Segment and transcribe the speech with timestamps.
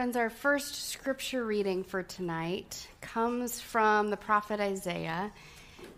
[0.00, 5.30] Friends, our first scripture reading for tonight comes from the prophet Isaiah,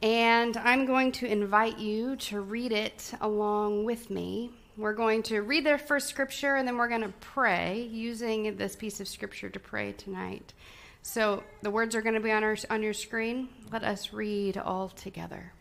[0.03, 4.51] and I'm going to invite you to read it along with me.
[4.77, 8.75] We're going to read the first scripture and then we're going to pray using this
[8.75, 10.53] piece of scripture to pray tonight.
[11.03, 13.51] So the words are going to be on, our, on your screen.
[13.71, 15.53] Let us read all together.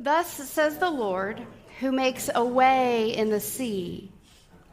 [0.00, 1.46] Thus says the Lord,
[1.78, 4.10] who makes a way in the sea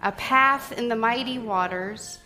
[0.03, 2.19] a path in the mighty waters,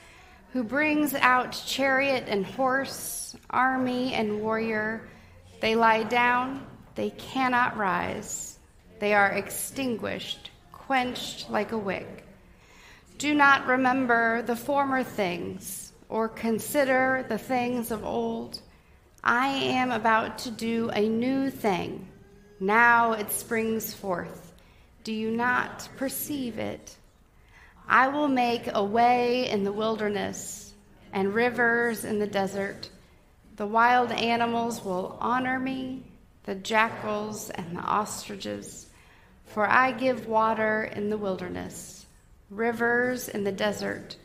[0.52, 5.08] who brings out chariot and horse, army and warrior.
[5.62, 8.58] They lie down, they cannot rise.
[9.00, 12.26] They are extinguished, quenched like a wick.
[13.20, 18.60] Do not remember the former things, or consider the things of old.
[19.24, 22.08] I am about to do a new thing.
[22.60, 24.54] Now it springs forth.
[25.04, 26.98] Do you not perceive it?
[27.90, 30.74] I will make a way in the wilderness
[31.14, 32.90] and rivers in the desert.
[33.56, 36.04] The wild animals will honor me,
[36.44, 38.88] the jackals and the ostriches,
[39.46, 42.06] for I give water in the wilderness,
[42.50, 44.18] rivers in the desert,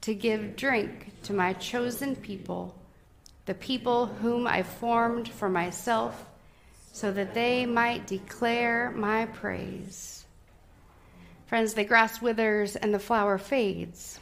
[0.00, 2.74] to give drink to my chosen people,
[3.44, 6.24] the people whom I formed for myself,
[6.92, 10.21] so that they might declare my praise.
[11.52, 14.18] Friends, the grass withers and the flower fades.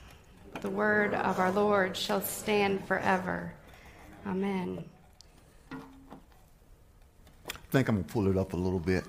[0.62, 3.52] The word of our Lord shall stand forever.
[4.26, 4.84] Amen.
[5.70, 5.76] I
[7.70, 9.04] think I'm going to pull it up a little bit.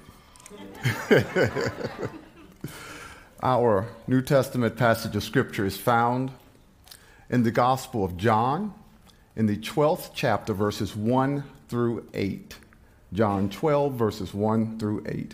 [3.42, 6.30] Our New Testament passage of Scripture is found
[7.32, 8.76] in the Gospel of John,
[9.36, 12.56] in the 12th chapter, verses 1 through 8.
[13.14, 15.34] John 12, verses 1 through 8.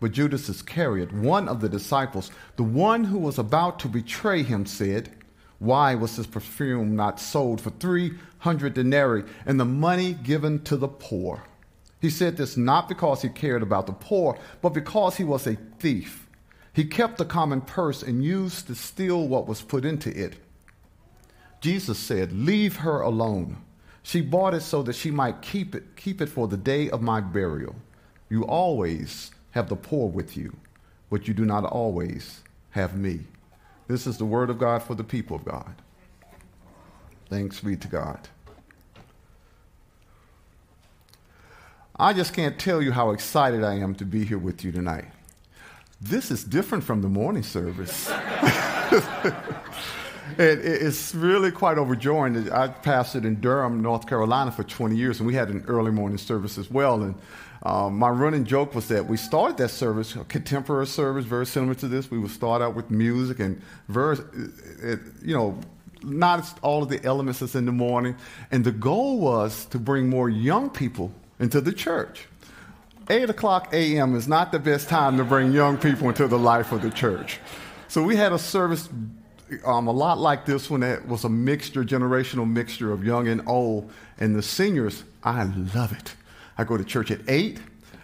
[0.00, 4.64] But Judas Iscariot, one of the disciples, the one who was about to betray him,
[4.64, 5.10] said,
[5.58, 10.88] Why was this perfume not sold for 300 denarii and the money given to the
[10.88, 11.44] poor?
[12.00, 15.58] He said this not because he cared about the poor, but because he was a
[15.78, 16.26] thief.
[16.72, 20.36] He kept the common purse and used to steal what was put into it.
[21.60, 23.58] Jesus said, Leave her alone.
[24.02, 27.02] She bought it so that she might keep it, keep it for the day of
[27.02, 27.76] my burial.
[28.30, 30.56] You always have the poor with you,
[31.10, 32.40] but you do not always
[32.70, 33.20] have me.
[33.88, 35.74] This is the word of God for the people of God.
[37.28, 38.28] Thanks be to God.
[41.96, 45.04] I just can't tell you how excited I am to be here with you tonight.
[46.00, 48.08] This is different from the morning service.
[50.38, 52.50] it, it's really quite overjoying.
[52.50, 56.16] I pastored in Durham, North Carolina for 20 years, and we had an early morning
[56.16, 57.02] service as well.
[57.02, 57.14] And
[57.62, 61.74] um, my running joke was that we started that service, a contemporary service, very similar
[61.76, 62.10] to this.
[62.10, 64.16] We would start out with music and very,
[64.82, 65.58] it, you know,
[66.02, 68.16] not all of the elements that's in the morning.
[68.50, 72.26] And the goal was to bring more young people into the church.
[73.10, 74.14] 8 o'clock a.m.
[74.14, 77.40] is not the best time to bring young people into the life of the church.
[77.88, 78.88] So we had a service
[79.64, 83.42] um, a lot like this one that was a mixture, generational mixture of young and
[83.46, 83.90] old.
[84.18, 85.44] And the seniors, I
[85.74, 86.14] love it.
[86.60, 87.58] I go to church at 8.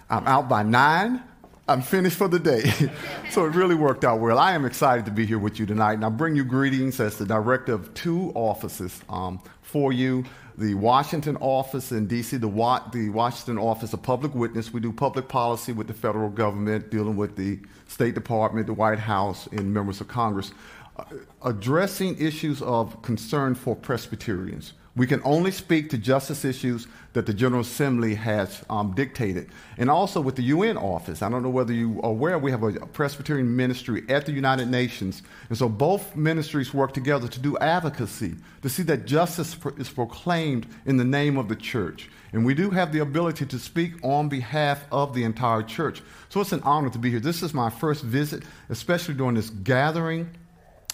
[0.09, 1.23] I'm out by 9.
[1.69, 2.71] I'm finished for the day.
[3.31, 4.39] so it really worked out well.
[4.39, 5.95] I am excited to be here with you tonight.
[5.95, 10.25] And I bring you greetings as the director of two offices um, for you
[10.59, 14.73] the Washington office in D.C., the, Wa- the Washington office of public witness.
[14.73, 17.59] We do public policy with the federal government, dealing with the
[17.89, 20.53] State Department, the White House, and members of Congress.
[20.97, 21.05] uh,
[21.43, 24.73] addressing issues of concern for Presbyterians.
[24.97, 29.51] We can only speak to justice issues that the General Assembly has um, dictated.
[29.77, 32.63] And also with the UN office, I don't know whether you are aware, we have
[32.63, 35.23] a Presbyterian ministry at the United Nations.
[35.51, 40.67] And so both ministries work together to do advocacy, to see that justice is proclaimed
[40.87, 42.09] in the name of the church.
[42.33, 46.03] And we do have the ability to speak on behalf of the entire church.
[46.31, 47.21] So it's an honor to be here.
[47.21, 50.31] This is my first visit, especially during this gathering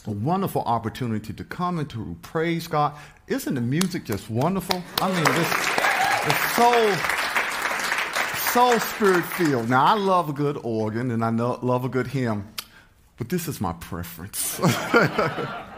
[0.07, 2.95] a wonderful opportunity to come and to praise God.
[3.29, 4.83] Isn't the music just wonderful?
[5.01, 5.55] I mean, it's,
[6.29, 6.95] it's so,
[8.53, 9.69] so spirit filled.
[9.71, 12.53] Now, I love a good organ and I love a good hymn,
[13.17, 14.61] but this is my preference.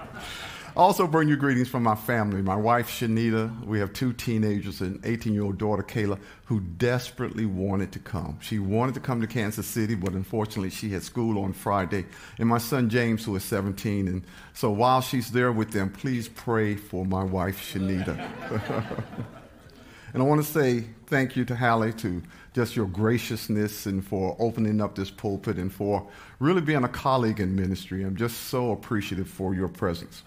[0.76, 2.43] Also, bring you greetings from my family.
[2.43, 3.65] My wife, Shanita.
[3.65, 8.38] We have two teenagers, an 18 year old daughter, Kayla, who desperately wanted to come.
[8.41, 12.06] She wanted to come to Kansas City, but unfortunately, she had school on Friday.
[12.38, 14.09] And my son, James, who is 17.
[14.09, 18.19] And so while she's there with them, please pray for my wife, Shanita.
[20.12, 22.20] and I want to say thank you to Hallie, to
[22.53, 26.09] just your graciousness and for opening up this pulpit and for
[26.41, 28.03] really being a colleague in ministry.
[28.03, 30.25] I'm just so appreciative for your presence.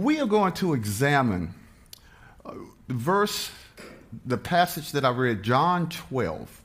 [0.00, 1.52] We are going to examine
[2.46, 2.54] uh,
[2.88, 3.50] the verse,
[4.24, 6.62] the passage that I read, John 12,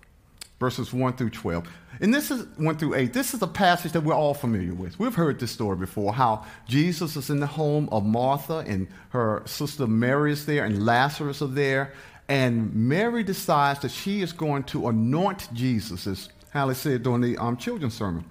[0.57, 1.67] verses 1 through 12.
[1.99, 3.11] And this is 1 through 8.
[3.11, 4.97] This is a passage that we're all familiar with.
[4.97, 9.43] We've heard this story before how Jesus is in the home of Martha and her
[9.45, 11.91] sister Mary is there and Lazarus are there.
[12.29, 17.37] And Mary decides that she is going to anoint Jesus, as Hallie said during the
[17.37, 18.23] um, children's sermon.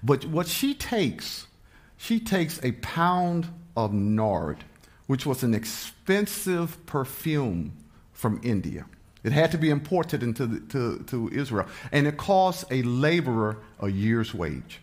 [0.00, 1.48] But what she takes,
[1.96, 4.64] she takes a pound of nard,
[5.06, 7.72] which was an expensive perfume
[8.12, 8.86] from India.
[9.22, 13.58] It had to be imported into the, to, to Israel, and it cost a laborer
[13.80, 14.80] a year's wage.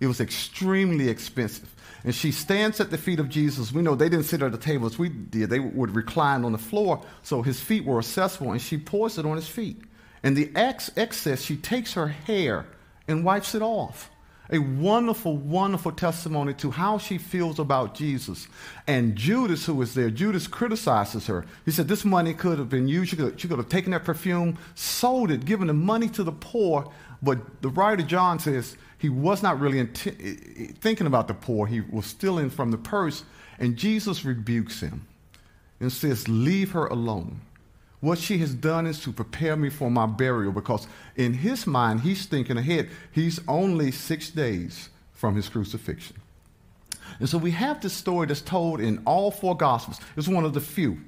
[0.00, 1.74] It was extremely expensive.
[2.04, 3.72] And she stands at the feet of Jesus.
[3.72, 6.52] We know they didn't sit at the table as we did, they would recline on
[6.52, 9.80] the floor, so his feet were accessible, and she pours it on his feet.
[10.22, 12.66] And the ex- excess, she takes her hair
[13.08, 14.10] and wipes it off
[14.52, 18.48] a wonderful, wonderful testimony to how she feels about Jesus.
[18.86, 21.46] And Judas, who was there, Judas criticizes her.
[21.64, 23.10] He said, This money could have been used.
[23.10, 26.32] She could, she could have taken that perfume, sold it, given the money to the
[26.32, 26.90] poor.
[27.22, 31.34] But the writer John says he was not really int- eh, eh, thinking about the
[31.34, 33.24] poor, he was stealing from the purse.
[33.58, 35.06] And Jesus rebukes him
[35.78, 37.40] and says, Leave her alone.
[38.00, 40.86] What she has done is to prepare me for my burial because
[41.16, 42.88] in his mind, he's thinking ahead.
[43.12, 46.16] He's only six days from his crucifixion.
[47.18, 50.00] And so we have this story that's told in all four Gospels.
[50.16, 50.98] It's one of the few.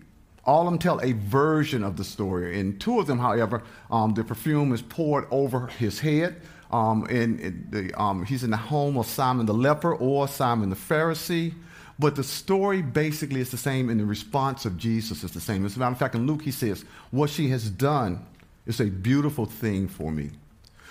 [0.45, 2.59] All of them tell a version of the story.
[2.59, 6.43] In two of them, however, um, the perfume is poured over his head.
[6.71, 10.77] Um, and the, um, he's in the home of Simon the leper or Simon the
[10.77, 11.55] Pharisee.
[12.03, 15.65] But the story basically is the same, and the response of Jesus is the same.
[15.65, 18.27] As a matter of fact, in Luke, he says, What she has done
[18.67, 20.31] is a beautiful thing for me.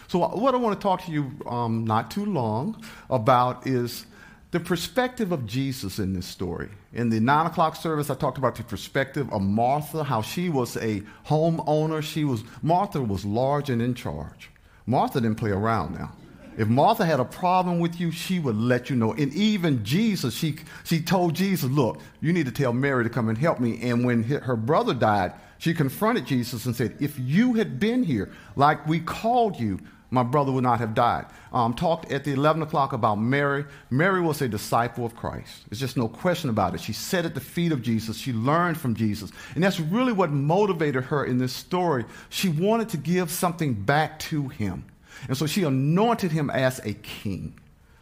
[0.07, 4.05] So, what I want to talk to you um, not too long about is
[4.51, 6.69] the perspective of Jesus in this story.
[6.93, 10.77] In the nine o'clock service, I talked about the perspective of Martha, how she was
[10.77, 12.01] a homeowner.
[12.01, 14.49] She was Martha was large and in charge.
[14.85, 16.13] Martha didn't play around now.
[16.57, 19.13] If Martha had a problem with you, she would let you know.
[19.13, 23.29] And even Jesus, she, she told Jesus, Look, you need to tell Mary to come
[23.29, 23.79] and help me.
[23.81, 28.31] And when her brother died, she confronted Jesus and said, If you had been here
[28.55, 29.79] like we called you,
[30.13, 31.25] my brother would not have died.
[31.53, 33.63] Um, talked at the 11 o'clock about Mary.
[33.89, 35.63] Mary was a disciple of Christ.
[35.69, 36.81] There's just no question about it.
[36.81, 38.17] She sat at the feet of Jesus.
[38.17, 39.31] She learned from Jesus.
[39.55, 42.03] And that's really what motivated her in this story.
[42.29, 44.83] She wanted to give something back to him.
[45.27, 47.59] And so she anointed him as a king.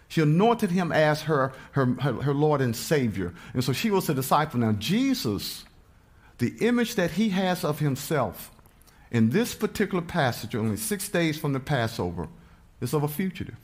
[0.08, 3.34] She anointed him as her, her, her, her, Lord and Savior.
[3.54, 4.60] And so she was a disciple.
[4.60, 5.66] Now, Jesus,
[6.40, 8.52] the image that he has of himself
[9.12, 12.28] in this particular passage, only six days from the Passover,
[12.82, 13.58] is of a fugitive.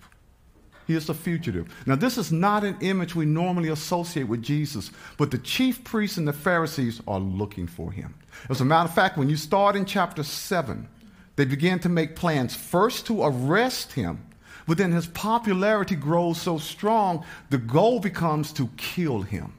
[0.87, 1.67] He is a fugitive.
[1.87, 6.17] Now, this is not an image we normally associate with Jesus, but the chief priests
[6.17, 8.13] and the Pharisees are looking for him.
[8.49, 10.87] As a matter of fact, when you start in chapter 7,
[11.35, 14.25] they began to make plans first to arrest him,
[14.67, 19.53] but then his popularity grows so strong, the goal becomes to kill him.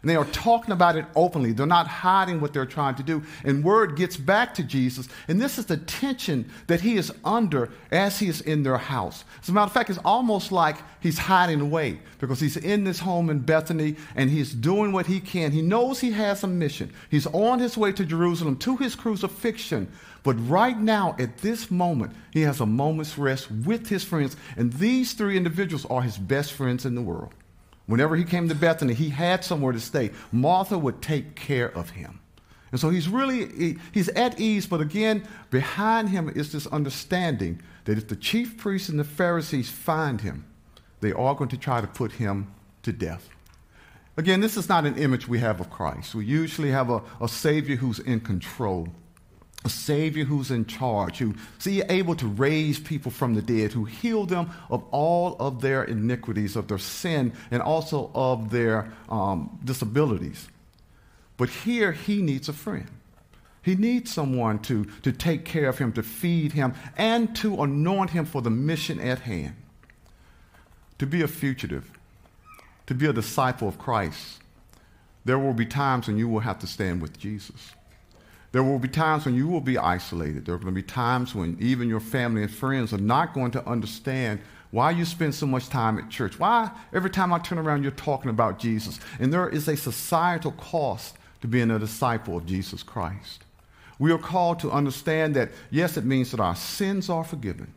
[0.00, 1.52] And they are talking about it openly.
[1.52, 3.22] They're not hiding what they're trying to do.
[3.42, 5.08] And word gets back to Jesus.
[5.26, 9.24] And this is the tension that he is under as he is in their house.
[9.42, 13.00] As a matter of fact, it's almost like he's hiding away because he's in this
[13.00, 15.50] home in Bethany and he's doing what he can.
[15.50, 16.92] He knows he has a mission.
[17.10, 19.90] He's on his way to Jerusalem to his crucifixion.
[20.22, 24.36] But right now, at this moment, he has a moment's rest with his friends.
[24.56, 27.32] And these three individuals are his best friends in the world.
[27.86, 30.10] Whenever he came to Bethany, he had somewhere to stay.
[30.30, 32.20] Martha would take care of him.
[32.70, 37.62] And so he's really, he, he's at ease, but again, behind him is this understanding
[37.84, 40.44] that if the chief priests and the Pharisees find him,
[41.00, 43.30] they are going to try to put him to death.
[44.18, 46.14] Again, this is not an image we have of Christ.
[46.14, 48.88] We usually have a, a Savior who's in control,
[49.64, 53.84] a Savior who's in charge, who see able to raise people from the dead, who
[53.84, 59.58] heal them of all of their iniquities, of their sin, and also of their um,
[59.64, 60.48] disabilities.
[61.36, 62.86] But here, he needs a friend.
[63.62, 68.10] He needs someone to, to take care of him, to feed him, and to anoint
[68.10, 69.54] him for the mission at hand.
[70.98, 71.90] To be a fugitive,
[72.86, 74.38] to be a disciple of Christ,
[75.24, 77.72] there will be times when you will have to stand with Jesus.
[78.52, 80.46] There will be times when you will be isolated.
[80.46, 83.50] There are going to be times when even your family and friends are not going
[83.52, 84.40] to understand
[84.70, 86.38] why you spend so much time at church.
[86.38, 89.00] Why every time I turn around you're talking about Jesus.
[89.18, 93.44] And there is a societal cost to being a disciple of Jesus Christ.
[93.98, 97.72] We are called to understand that, yes, it means that our sins are forgiven,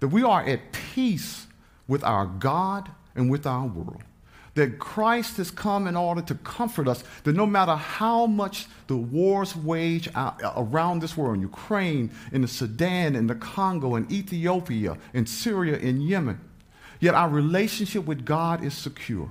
[0.00, 1.46] that we are at peace
[1.88, 4.02] with our God and with our world
[4.56, 8.96] that Christ has come in order to comfort us, that no matter how much the
[8.96, 14.96] wars wage around this world, in Ukraine, in the Sudan, in the Congo, in Ethiopia,
[15.12, 16.40] in Syria, in Yemen,
[17.00, 19.30] yet our relationship with God is secure.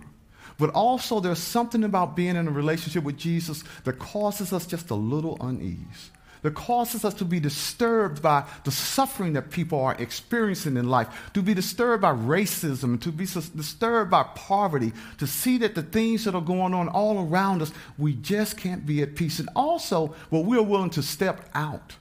[0.57, 4.89] But also, there's something about being in a relationship with Jesus that causes us just
[4.91, 6.11] a little unease
[6.41, 11.31] that causes us to be disturbed by the suffering that people are experiencing in life,
[11.33, 16.25] to be disturbed by racism, to be disturbed by poverty, to see that the things
[16.25, 19.39] that are going on all around us, we just can't be at peace.
[19.39, 21.95] And also, well, we're willing to step out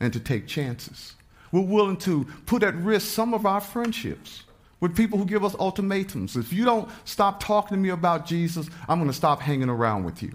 [0.00, 1.14] and to take chances.
[1.52, 4.42] We're willing to put at risk some of our friendships
[4.80, 6.36] with people who give us ultimatums.
[6.36, 10.04] If you don't stop talking to me about Jesus, I'm going to stop hanging around
[10.04, 10.32] with you.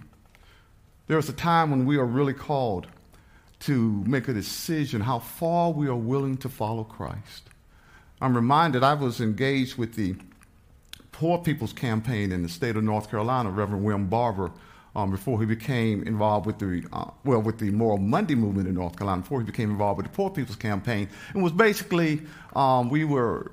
[1.08, 2.88] There is a time when we are really called
[3.60, 7.50] to make a decision how far we are willing to follow Christ.
[8.22, 10.16] I'm reminded I was engaged with the
[11.12, 14.52] Poor People's Campaign in the state of North Carolina, Reverend William Barber,
[14.96, 18.76] um, before he became involved with the uh, well with the Moral Monday movement in
[18.76, 19.22] North Carolina.
[19.22, 22.22] Before he became involved with the Poor People's Campaign, it was basically
[22.56, 23.52] um, we were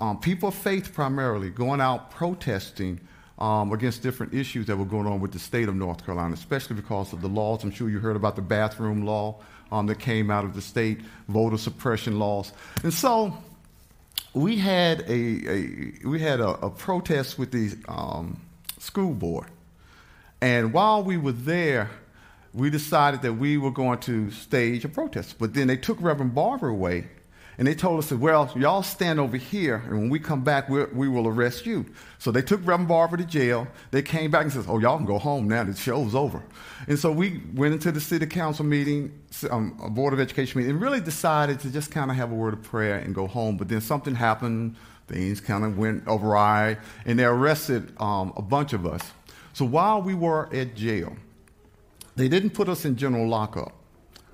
[0.00, 3.00] um, people of faith primarily going out protesting
[3.38, 6.76] um, against different issues that were going on with the state of North Carolina, especially
[6.76, 7.64] because of the laws.
[7.64, 9.40] I'm sure you heard about the bathroom law
[9.72, 12.52] um, that came out of the state, voter suppression laws.
[12.82, 13.36] And so
[14.34, 18.40] we had a, a we had a, a, protest with the um,
[18.78, 19.46] school board.
[20.40, 21.90] And while we were there,
[22.52, 25.38] we decided that we were going to stage a protest.
[25.38, 27.08] But then they took Reverend Barber away
[27.56, 31.08] and they told us, well, y'all stand over here, and when we come back, we
[31.08, 31.86] will arrest you.
[32.18, 33.68] So they took Reverend Barber to jail.
[33.92, 35.62] They came back and said, oh, y'all can go home now.
[35.62, 36.42] The show's over.
[36.88, 39.16] And so we went into the city council meeting,
[39.50, 42.34] um, a board of education meeting, and really decided to just kind of have a
[42.34, 43.56] word of prayer and go home.
[43.56, 44.76] But then something happened.
[45.06, 49.02] Things kind of went awry, and they arrested um, a bunch of us.
[49.52, 51.14] So while we were at jail,
[52.16, 53.72] they didn't put us in general lockup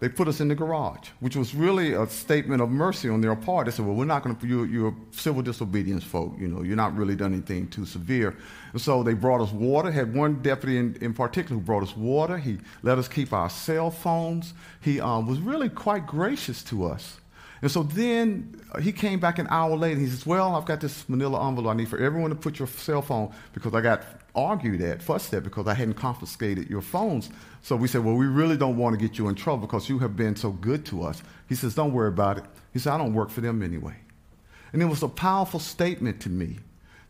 [0.00, 3.36] they put us in the garage, which was really a statement of mercy on their
[3.36, 3.66] part.
[3.66, 6.76] They said, well, we're not going to, you, you're civil disobedience folk, you know, you're
[6.76, 8.34] not really done anything too severe.
[8.72, 11.94] And so they brought us water, had one deputy in, in particular who brought us
[11.94, 12.38] water.
[12.38, 14.54] He let us keep our cell phones.
[14.80, 17.20] He um, was really quite gracious to us.
[17.62, 20.00] And so then uh, he came back an hour later.
[20.00, 22.68] He says, Well, I've got this manila envelope I need for everyone to put your
[22.68, 24.02] cell phone because I got
[24.34, 27.30] argued that, fussed at because I hadn't confiscated your phones.
[27.62, 29.98] So we said, Well, we really don't want to get you in trouble because you
[29.98, 31.22] have been so good to us.
[31.48, 32.44] He says, Don't worry about it.
[32.72, 33.96] He said, I don't work for them anyway.
[34.72, 36.58] And it was a powerful statement to me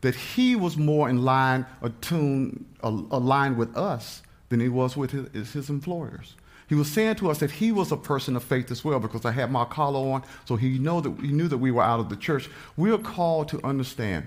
[0.01, 5.53] that he was more in line, attuned, aligned with us than he was with his,
[5.53, 6.35] his employers.
[6.67, 9.25] He was saying to us that he was a person of faith as well because
[9.25, 11.99] I had my collar on, so he, know that, he knew that we were out
[11.99, 12.49] of the church.
[12.77, 14.25] We are called to understand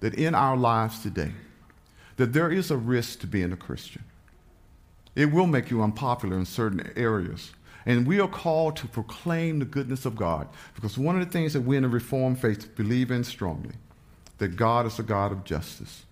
[0.00, 1.32] that in our lives today,
[2.16, 4.04] that there is a risk to being a Christian.
[5.14, 7.52] It will make you unpopular in certain areas.
[7.86, 11.52] And we are called to proclaim the goodness of God because one of the things
[11.52, 13.74] that we in the Reformed faith believe in strongly
[14.38, 16.04] that God is a God of justice.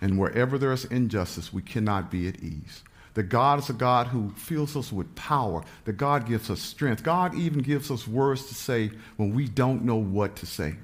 [0.00, 2.82] And wherever there is injustice, we cannot be at ease
[3.16, 7.02] that God is a God who fills us with power, that God gives us strength.
[7.02, 10.76] God even gives us words to say when we don't know what to say.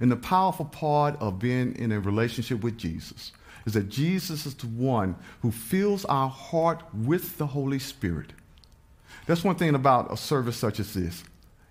[0.00, 3.30] And the powerful part of being in a relationship with Jesus
[3.66, 8.32] is that Jesus is the one who fills our heart with the Holy Spirit.
[9.26, 11.24] That's one thing about a service such as this.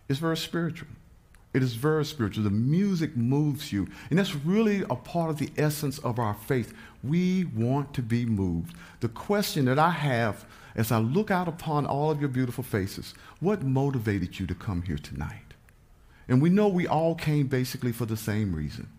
[0.10, 0.90] It's very spiritual.
[1.54, 2.44] It is very spiritual.
[2.44, 3.88] The music moves you.
[4.10, 6.74] And that's really a part of the essence of our faith.
[7.02, 8.76] We want to be moved.
[9.00, 13.14] The question that I have as I look out upon all of your beautiful faces,
[13.40, 15.54] what motivated you to come here tonight?
[16.28, 18.90] And we know we all came basically for the same reason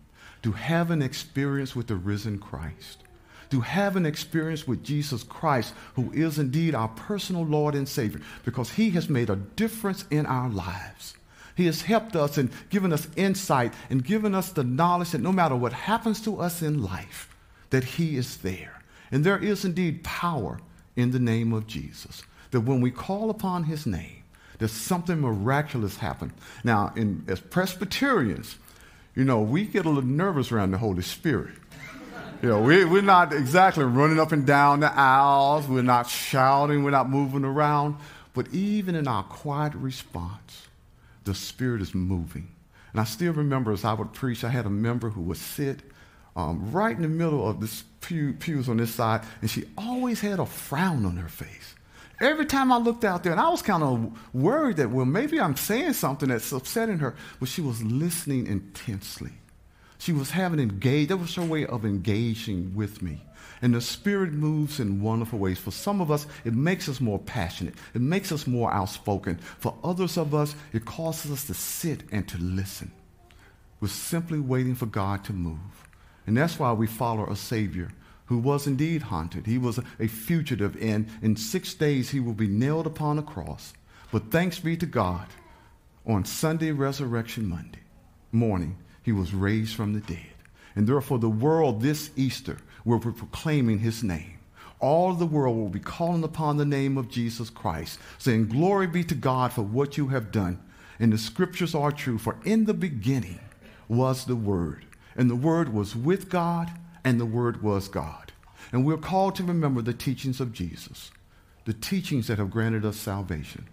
[0.43, 3.03] to have an experience with the risen Christ,
[3.49, 8.21] to have an experience with Jesus Christ, who is indeed our personal Lord and Savior,
[8.45, 11.15] because he has made a difference in our lives.
[11.57, 15.31] He has helped us and given us insight and given us the knowledge that no
[15.31, 17.35] matter what happens to us in life,
[17.71, 18.79] that He is there.
[19.11, 20.59] And there is indeed power
[20.95, 22.23] in the name of Jesus.
[22.51, 24.23] That when we call upon His name,
[24.59, 26.31] there's something miraculous happen.
[26.63, 28.57] Now, in, as Presbyterians,
[29.17, 31.55] you know, we get a little nervous around the Holy Spirit.
[32.43, 35.67] You know, we, we're not exactly running up and down the aisles.
[35.67, 36.83] We're not shouting.
[36.83, 37.95] We're not moving around.
[38.35, 40.67] But even in our quiet response,
[41.23, 42.49] the Spirit is moving.
[42.91, 45.79] And I still remember as I would preach, I had a member who would sit
[46.35, 50.21] um, right in the middle of this pew, pews on this side, and she always
[50.21, 51.73] had a frown on her face.
[52.19, 55.39] Every time I looked out there, and I was kind of worried that, well, maybe
[55.39, 59.31] I'm saying something that's upsetting her, but she was listening intensely.
[59.99, 63.21] She was having engaged, that was her way of engaging with me.
[63.61, 65.59] And the Spirit moves in wonderful ways.
[65.59, 69.37] For some of us, it makes us more passionate, it makes us more outspoken.
[69.59, 72.91] For others of us, it causes us to sit and to listen.
[73.79, 75.59] We're simply waiting for God to move.
[76.25, 77.91] And that's why we follow a Savior
[78.27, 79.45] who was indeed haunted.
[79.45, 83.73] He was a fugitive, and in six days he will be nailed upon a cross.
[84.11, 85.27] But thanks be to God,
[86.05, 87.79] on Sunday, Resurrection Monday
[88.31, 90.33] morning, he was raised from the dead.
[90.75, 94.39] And therefore, the world this Easter will be proclaiming his name.
[94.79, 99.03] All the world will be calling upon the name of Jesus Christ, saying, Glory be
[99.05, 100.59] to God for what you have done.
[100.99, 103.39] And the scriptures are true, for in the beginning
[103.87, 106.71] was the Word, and the Word was with God,
[107.07, 108.33] and the Word was God.
[108.73, 111.09] And we're called to remember the teachings of Jesus,
[111.63, 113.69] the teachings that have granted us salvation,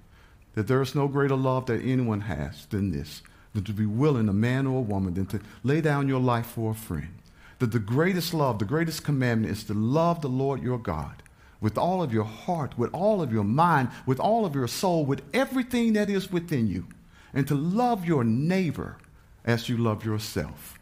[0.55, 3.23] that there is no greater love that anyone has than this
[3.53, 6.47] than to be willing, a man or a woman, than to lay down your life
[6.47, 7.12] for a friend.
[7.59, 11.21] That the greatest love, the greatest commandment is to love the Lord your God
[11.61, 15.05] with all of your heart, with all of your mind, with all of your soul,
[15.05, 16.87] with everything that is within you,
[17.33, 18.97] and to love your neighbor
[19.44, 20.79] as you love yourself.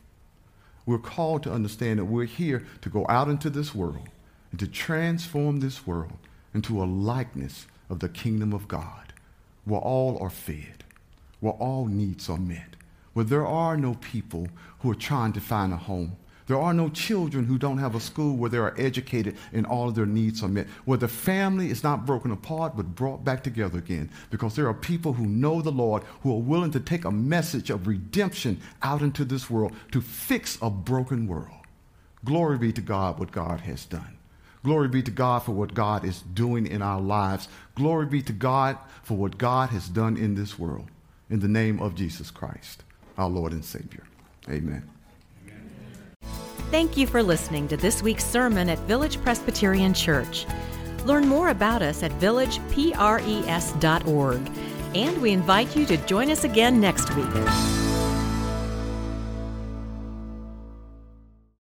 [0.86, 4.08] We're called to understand that we're here to go out into this world
[4.50, 6.18] and to transform this world
[6.54, 9.12] into a likeness of the kingdom of God,
[9.64, 10.82] where all are fed
[11.42, 12.76] where all needs are met,
[13.14, 14.46] where there are no people
[14.78, 16.16] who are trying to find a home.
[16.52, 19.88] There are no children who don't have a school where they are educated and all
[19.88, 23.42] of their needs are met, where the family is not broken apart but brought back
[23.42, 24.10] together again.
[24.30, 27.70] Because there are people who know the Lord who are willing to take a message
[27.70, 31.56] of redemption out into this world to fix a broken world.
[32.22, 34.18] Glory be to God, what God has done.
[34.62, 37.48] Glory be to God for what God is doing in our lives.
[37.76, 40.90] Glory be to God for what God has done in this world
[41.30, 42.84] in the name of Jesus Christ,
[43.16, 44.04] our Lord and Savior.
[44.50, 44.86] Amen.
[46.72, 50.46] Thank you for listening to this week's sermon at Village Presbyterian Church.
[51.04, 54.50] Learn more about us at villagepres.org,
[54.94, 57.81] and we invite you to join us again next week.